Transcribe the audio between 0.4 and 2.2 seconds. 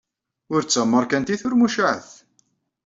Ur d tameṛkantit, ur mucaɛet.